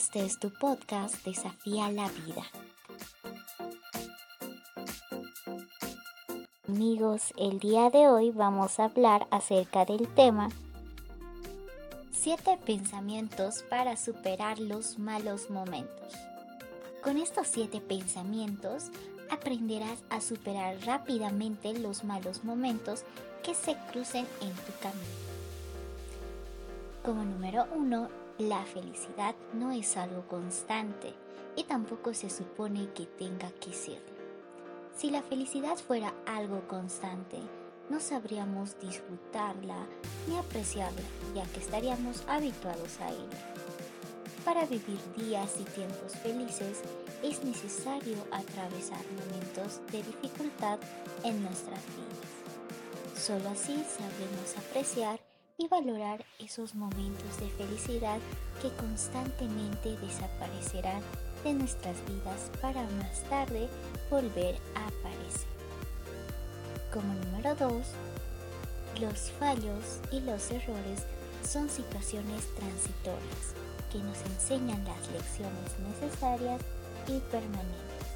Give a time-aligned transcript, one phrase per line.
[0.00, 2.42] Este es tu podcast Desafía la Vida.
[6.66, 10.48] Amigos, el día de hoy vamos a hablar acerca del tema
[12.12, 16.14] 7 pensamientos para superar los malos momentos.
[17.02, 18.84] Con estos 7 pensamientos
[19.30, 23.04] aprenderás a superar rápidamente los malos momentos
[23.44, 25.20] que se crucen en tu camino.
[27.04, 31.14] Como número 1, la felicidad no es algo constante
[31.56, 34.20] y tampoco se supone que tenga que serlo.
[34.96, 37.38] Si la felicidad fuera algo constante,
[37.88, 39.86] no sabríamos disfrutarla
[40.28, 41.02] ni apreciarla,
[41.34, 43.54] ya que estaríamos habituados a ella.
[44.44, 46.82] Para vivir días y tiempos felices
[47.22, 50.78] es necesario atravesar momentos de dificultad
[51.24, 53.20] en nuestras vidas.
[53.20, 55.29] Solo así sabremos apreciar
[55.60, 58.18] y valorar esos momentos de felicidad
[58.62, 61.02] que constantemente desaparecerán
[61.44, 63.68] de nuestras vidas para más tarde
[64.10, 65.50] volver a aparecer.
[66.90, 67.86] Como número 2,
[69.02, 71.04] los fallos y los errores
[71.46, 73.54] son situaciones transitorias
[73.92, 76.62] que nos enseñan las lecciones necesarias
[77.06, 78.06] y permanentes.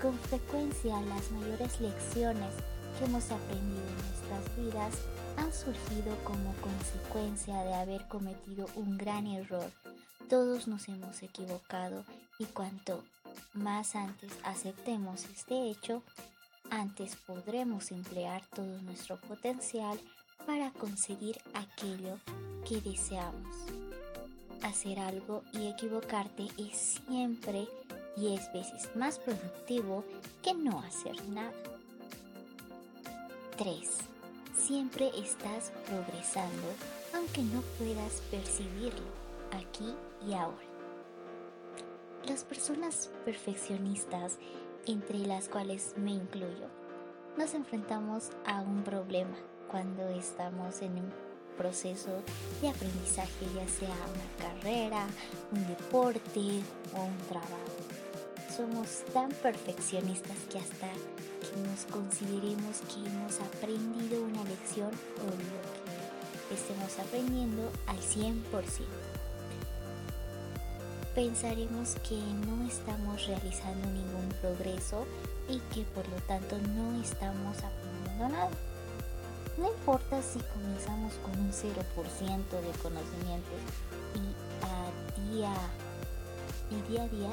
[0.00, 2.52] Con frecuencia las mayores lecciones
[2.98, 4.94] que hemos aprendido en nuestras vidas
[5.36, 9.70] han surgido como consecuencia de haber cometido un gran error.
[10.28, 12.04] Todos nos hemos equivocado
[12.38, 13.02] y cuanto
[13.54, 16.02] más antes aceptemos este hecho,
[16.70, 19.98] antes podremos emplear todo nuestro potencial
[20.46, 22.18] para conseguir aquello
[22.68, 23.56] que deseamos.
[24.62, 27.68] Hacer algo y equivocarte es siempre
[28.16, 30.04] 10 veces más productivo
[30.42, 31.52] que no hacer nada.
[33.58, 34.15] 3
[34.66, 36.66] siempre estás progresando
[37.14, 39.06] aunque no puedas percibirlo
[39.52, 39.94] aquí
[40.26, 40.66] y ahora.
[42.26, 44.38] Las personas perfeccionistas,
[44.86, 46.66] entre las cuales me incluyo,
[47.38, 49.36] nos enfrentamos a un problema
[49.70, 51.12] cuando estamos en un
[51.56, 52.10] proceso
[52.60, 55.06] de aprendizaje, ya sea una carrera,
[55.52, 56.60] un deporte
[56.92, 57.85] o un trabajo.
[58.56, 60.86] Somos tan perfeccionistas que hasta
[61.68, 64.88] nos consideremos que hemos aprendido una lección
[65.20, 68.40] o lo que estemos aprendiendo al 100%.
[71.14, 75.06] Pensaremos que no estamos realizando ningún progreso
[75.50, 78.50] y que por lo tanto no estamos aprendiendo nada.
[79.58, 83.60] No importa si comenzamos con un 0% de conocimientos
[84.14, 85.54] y a día
[86.70, 87.30] y día a día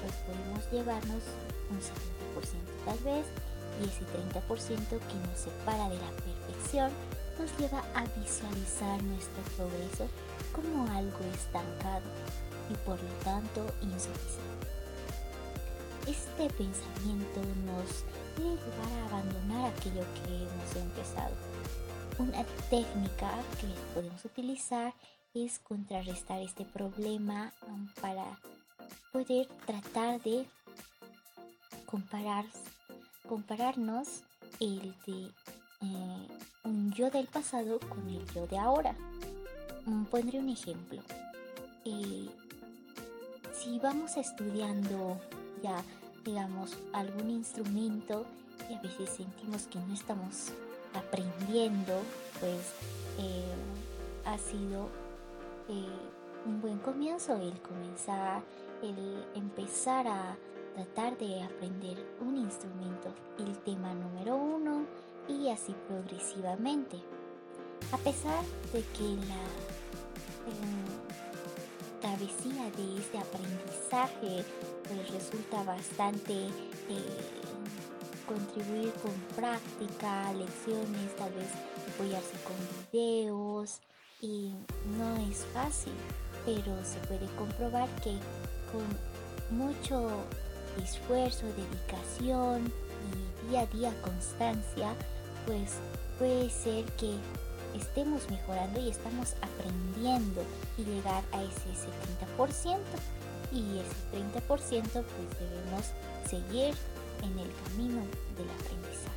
[0.00, 1.22] pues podemos llevarnos
[1.70, 3.26] un 70% tal vez
[3.80, 6.90] y ese 30% que nos separa de la perfección
[7.38, 10.08] nos lleva a visualizar nuestro progreso
[10.52, 12.06] como algo estancado
[12.70, 14.66] y por lo tanto insuficiente.
[16.06, 18.04] Este pensamiento nos
[18.36, 21.34] debe llevar a abandonar aquello que hemos empezado.
[22.18, 23.30] Una técnica
[23.60, 24.94] que podemos utilizar
[25.34, 27.52] es contrarrestar este problema
[28.00, 28.24] para
[29.12, 30.46] poder tratar de
[31.86, 32.44] comparar,
[33.28, 34.22] compararnos
[34.60, 35.30] el de
[35.80, 36.28] eh,
[36.64, 38.94] un yo del pasado con el yo de ahora.
[39.86, 41.00] Mm, pondré un ejemplo.
[41.84, 42.28] Eh,
[43.52, 45.18] si vamos estudiando
[45.62, 45.82] ya,
[46.24, 48.26] digamos, algún instrumento
[48.68, 50.52] y a veces sentimos que no estamos
[50.94, 52.02] aprendiendo,
[52.40, 52.60] pues
[53.18, 53.54] eh,
[54.24, 54.88] ha sido
[56.46, 58.42] un buen comienzo el comenzar,
[58.82, 60.36] el empezar a
[60.74, 64.86] tratar de aprender un instrumento, el tema número uno
[65.28, 66.98] y así progresivamente.
[67.92, 69.68] A pesar de que la
[72.00, 74.44] travesía de este aprendizaje
[74.86, 77.48] pues resulta bastante eh,
[78.26, 81.48] contribuir con práctica, lecciones, tal vez
[81.94, 82.56] apoyarse con
[82.92, 83.80] videos
[84.20, 84.54] y
[84.96, 85.92] no es fácil,
[86.48, 88.16] pero se puede comprobar que
[88.72, 90.08] con mucho
[90.82, 92.72] esfuerzo, dedicación
[93.04, 94.94] y día a día constancia,
[95.46, 95.74] pues
[96.18, 97.16] puede ser que
[97.76, 100.42] estemos mejorando y estamos aprendiendo
[100.78, 101.68] y llegar a ese
[102.38, 102.78] 70%.
[103.52, 105.04] Y ese 30% pues
[105.38, 105.84] debemos
[106.28, 106.74] seguir
[107.22, 108.02] en el camino
[108.36, 109.08] del aprendizaje.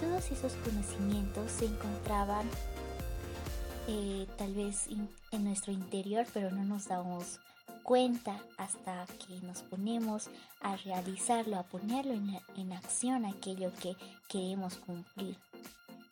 [0.00, 2.46] Todos esos conocimientos se encontraban
[3.88, 7.40] eh, tal vez en nuestro interior, pero no nos damos
[7.82, 10.28] cuenta hasta que nos ponemos
[10.60, 13.96] a realizarlo, a ponerlo en, acción aquello que
[14.28, 15.36] queremos cumplir.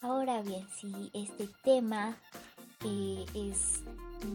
[0.02, 2.16] Ahora bien, si este tema
[2.84, 3.82] eh, es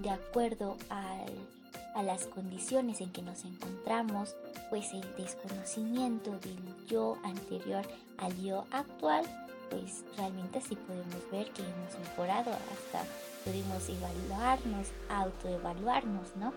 [0.01, 4.35] de acuerdo a las condiciones en que nos encontramos,
[4.69, 7.85] pues el desconocimiento del yo anterior
[8.17, 9.25] al yo actual,
[9.69, 13.03] pues realmente sí podemos ver que hemos mejorado, hasta
[13.43, 16.53] podemos evaluarnos, autoevaluarnos, ¿no?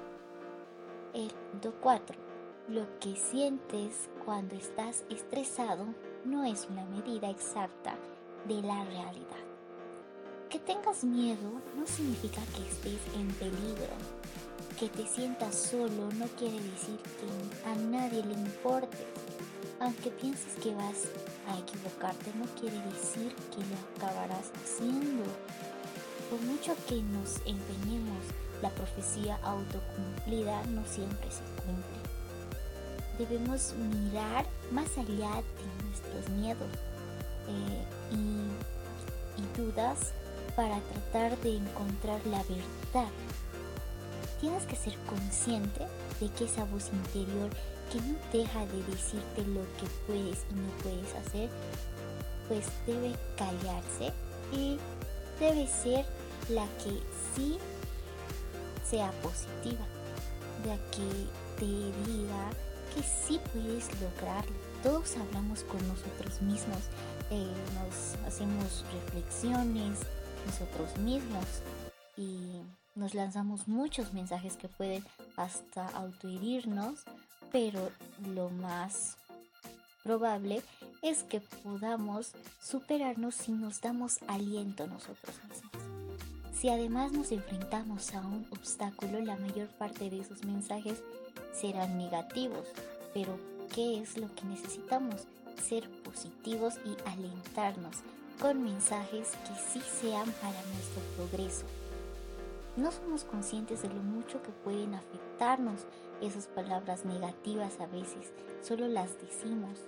[1.15, 2.17] El punto 4.
[2.69, 5.87] Lo que sientes cuando estás estresado
[6.25, 7.97] no es una medida exacta
[8.47, 9.49] de la realidad.
[10.49, 13.95] Que tengas miedo no significa que estés en peligro.
[14.79, 19.07] Que te sientas solo no quiere decir que a nadie le importes.
[19.81, 21.09] Aunque pienses que vas
[21.49, 25.25] a equivocarte, no quiere decir que lo acabarás haciendo.
[26.31, 28.23] Por mucho que nos empeñemos,
[28.63, 31.99] la profecía autocumplida no siempre se cumple.
[33.19, 36.69] Debemos mirar más allá de nuestros miedos
[37.49, 40.13] eh, y, y dudas
[40.55, 43.11] para tratar de encontrar la verdad.
[44.41, 45.87] Tienes que ser consciente
[46.21, 47.51] de que esa voz interior
[47.91, 51.49] que no deja de decirte lo que puedes y no puedes hacer,
[52.49, 54.13] pues debe callarse
[54.53, 54.79] y
[55.39, 56.07] debe ser
[56.49, 57.03] la que
[57.35, 57.59] sí
[58.89, 59.85] sea positiva,
[60.67, 61.27] la que
[61.59, 61.67] te
[62.11, 62.51] diga
[62.95, 64.57] que sí puedes lograrlo.
[64.83, 66.89] Todos hablamos con nosotros mismos,
[67.31, 69.99] eh, nos hacemos reflexiones
[70.47, 71.45] nosotros mismos
[72.17, 72.63] y
[72.95, 75.05] nos lanzamos muchos mensajes que pueden
[75.37, 77.05] hasta autoherirnos
[77.53, 77.91] pero
[78.35, 79.17] lo más
[80.03, 80.63] probable
[81.03, 85.73] es que podamos superarnos si nos damos aliento nosotros mismos.
[86.59, 91.03] Si además nos enfrentamos a un obstáculo, la mayor parte de esos mensajes
[91.53, 92.67] serán negativos,
[93.15, 93.39] pero
[93.75, 95.23] ¿qué es lo que necesitamos?
[95.63, 97.99] Ser positivos y alentarnos
[98.41, 101.65] con mensajes que sí sean para nuestro progreso.
[102.79, 105.81] No somos conscientes de lo mucho que pueden afectarnos
[106.21, 108.33] esas palabras negativas a veces,
[108.63, 109.81] solo las decimos.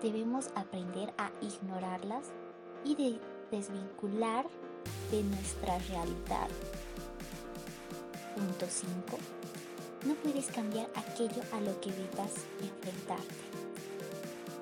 [0.00, 2.26] Debemos aprender a ignorarlas
[2.84, 3.18] y de
[3.50, 4.46] desvincular
[5.10, 6.48] de nuestra realidad.
[8.36, 9.18] Punto 5.
[10.06, 13.69] No puedes cambiar aquello a lo que evitas enfrentarte.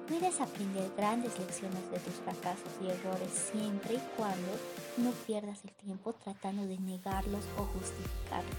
[0.09, 4.49] Puedes aprender grandes lecciones de tus fracasos y errores siempre y cuando
[4.97, 8.57] no pierdas el tiempo tratando de negarlos o justificarlos.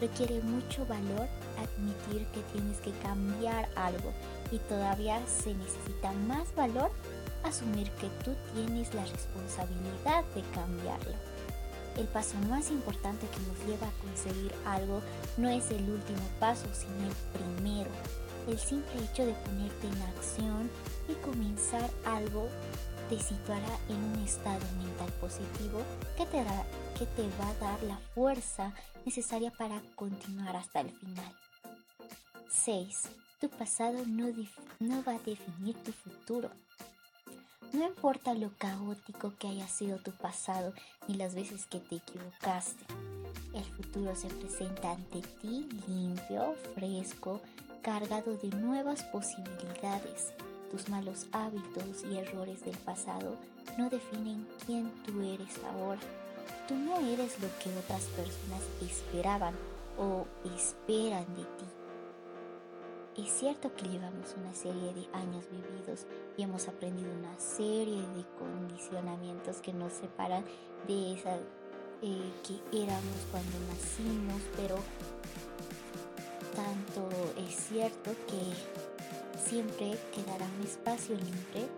[0.00, 1.26] Requiere mucho valor
[1.58, 4.12] admitir que tienes que cambiar algo
[4.52, 6.92] y todavía se necesita más valor
[7.42, 11.16] asumir que tú tienes la responsabilidad de cambiarlo.
[11.96, 15.00] El paso más importante que nos lleva a conseguir algo
[15.36, 17.90] no es el último paso, sino el primero
[18.46, 20.70] el simple hecho de ponerte en acción
[21.08, 22.48] y comenzar algo
[23.08, 25.82] te situará en un estado mental positivo
[26.16, 26.44] que te,
[26.98, 28.72] que te va a dar la fuerza
[29.04, 31.32] necesaria para continuar hasta el final.
[32.50, 33.02] 6.
[33.40, 34.26] Tu pasado no,
[34.80, 36.50] no va a definir tu futuro.
[37.72, 40.72] No importa lo caótico que haya sido tu pasado
[41.06, 42.84] ni las veces que te equivocaste.
[43.54, 47.40] El futuro se presenta ante ti limpio, fresco,
[47.82, 50.32] cargado de nuevas posibilidades.
[50.70, 53.36] Tus malos hábitos y errores del pasado
[53.78, 56.00] no definen quién tú eres ahora.
[56.68, 59.54] Tú no eres lo que otras personas esperaban
[59.98, 63.22] o esperan de ti.
[63.22, 66.06] Es cierto que llevamos una serie de años vividos
[66.36, 70.44] y hemos aprendido una serie de condicionamientos que nos separan
[70.86, 71.38] de esa
[72.02, 74.76] eh, que éramos cuando nacimos, pero
[76.56, 78.40] tanto es cierto que
[79.46, 81.68] siempre quedará un espacio libre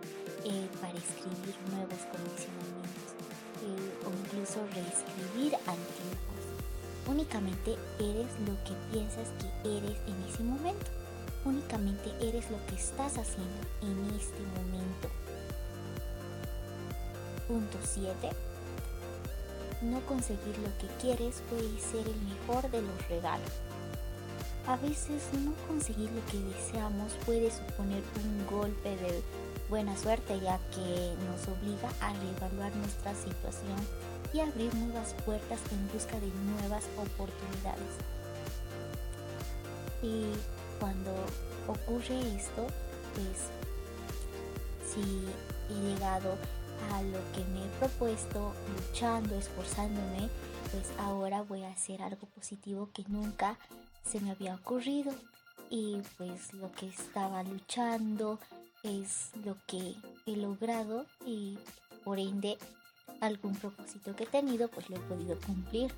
[0.45, 3.11] eh, para escribir nuevos condicionamientos
[3.59, 6.43] eh, o incluso reescribir antiguos.
[7.07, 10.87] Únicamente eres lo que piensas que eres en ese momento.
[11.43, 15.09] Únicamente eres lo que estás haciendo en este momento.
[17.47, 18.29] Punto 7.
[19.81, 23.68] No conseguir lo que quieres puede ser el mejor de los regalos.
[24.69, 29.23] A veces no conseguir lo que deseamos puede suponer un golpe de
[29.67, 33.79] buena suerte ya que nos obliga a reevaluar nuestra situación
[34.31, 36.27] y abrir nuevas puertas en busca de
[36.61, 37.97] nuevas oportunidades.
[40.03, 40.25] Y
[40.79, 41.15] cuando
[41.67, 42.67] ocurre esto,
[43.15, 43.49] pues
[44.85, 45.25] si
[45.71, 46.35] he llegado
[46.93, 50.29] a lo que me he propuesto, luchando, esforzándome,
[50.71, 53.57] pues ahora voy a hacer algo positivo que nunca
[54.03, 55.13] se me había ocurrido
[55.69, 58.39] y pues lo que estaba luchando
[58.83, 61.57] es lo que he logrado y
[62.03, 62.57] por ende
[63.21, 65.91] algún propósito que he tenido pues lo he podido cumplir.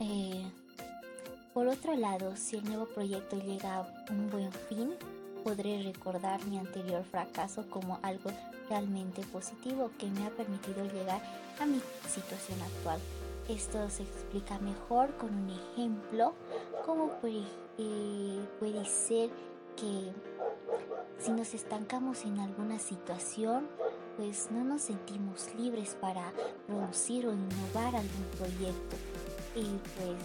[0.00, 0.44] Eh,
[1.52, 4.94] por otro lado, si el nuevo proyecto llega a un buen fin,
[5.44, 8.30] podré recordar mi anterior fracaso como algo
[8.68, 11.22] realmente positivo que me ha permitido llegar
[11.60, 12.98] a mi situación actual.
[13.48, 16.34] Esto se explica mejor con un ejemplo,
[16.86, 17.44] como puede,
[17.76, 19.28] eh, puede ser
[19.76, 20.12] que
[21.18, 23.68] si nos estancamos en alguna situación,
[24.16, 26.32] pues no nos sentimos libres para
[26.66, 28.96] producir o innovar algún proyecto.
[29.54, 29.64] Y
[29.96, 30.16] pues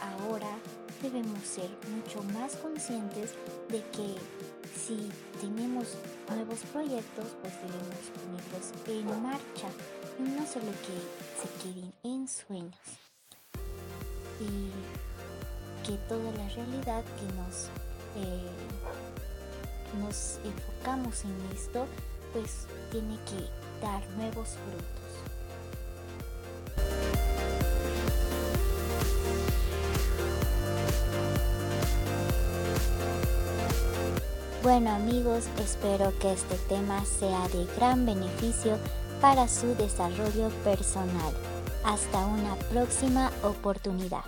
[0.00, 0.58] ahora
[1.02, 3.34] debemos ser mucho más conscientes
[3.68, 4.16] de que
[4.86, 5.08] si
[5.40, 5.96] tenemos
[6.28, 9.68] nuevos proyectos, pues debemos ponerlos en marcha
[10.18, 10.96] no solo que
[11.40, 12.74] se queden en sueños.
[14.40, 14.70] Y
[15.86, 17.68] que toda la realidad que nos
[18.16, 18.50] eh,
[19.98, 21.86] nos enfocamos en esto,
[22.32, 24.99] pues tiene que dar nuevos frutos.
[34.72, 38.78] Bueno amigos, espero que este tema sea de gran beneficio
[39.20, 41.34] para su desarrollo personal.
[41.82, 44.22] Hasta una próxima oportunidad.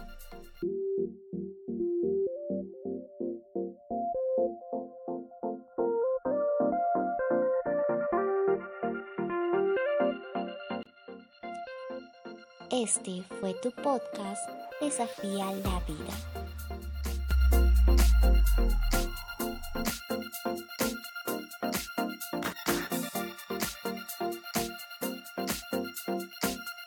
[12.69, 14.43] Este fue tu podcast
[14.81, 16.42] Desafía la Vida.